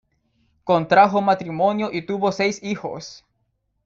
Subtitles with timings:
[0.63, 3.23] Contrajo matrimonio y tuvo seis hijos.